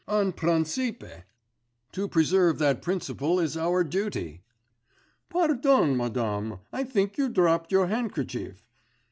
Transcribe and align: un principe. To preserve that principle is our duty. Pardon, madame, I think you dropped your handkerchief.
un 0.07 0.31
principe. 0.31 1.03
To 1.91 2.07
preserve 2.07 2.57
that 2.57 2.81
principle 2.81 3.39
is 3.39 3.55
our 3.55 3.83
duty. 3.83 4.41
Pardon, 5.29 5.95
madame, 5.95 6.57
I 6.73 6.85
think 6.85 7.19
you 7.19 7.29
dropped 7.29 7.71
your 7.71 7.85
handkerchief. 7.85 8.65